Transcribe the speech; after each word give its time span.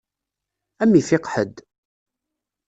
Ad 0.81 0.87
m-ifiq 0.89 1.25
ḥedd. 1.33 1.55